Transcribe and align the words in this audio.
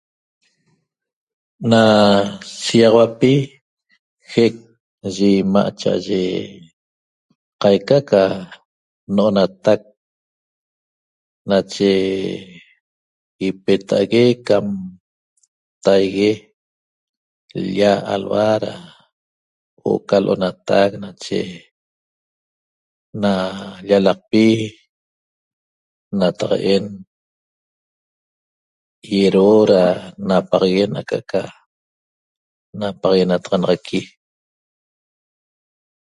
Na 1.69 1.81
shigaxauapi 2.63 3.33
jec 4.31 4.53
ye 5.17 5.29
ima' 5.43 5.69
cha'aye 5.79 6.21
qaica 7.61 7.97
ca 8.09 8.23
no'onatac 9.15 9.81
nache 11.49 11.93
ipetague' 13.47 14.37
cam 14.47 14.65
taigue 15.85 16.31
l-lla 17.61 17.91
alhua 18.13 18.49
huo'o 19.79 20.03
ca 20.07 20.17
lo'onatac 20.25 20.89
nache 21.03 21.41
na 23.21 23.31
llalaqpi 23.87 24.45
nataqaen 26.19 26.85
iuerhuo 29.17 29.59
aca'aca 30.37 31.41
napaxaguenataxanaqui 32.79 34.01